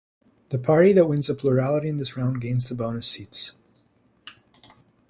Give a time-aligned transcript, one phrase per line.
[0.49, 3.51] The party that wins a plurality in this round gains the bonus seats.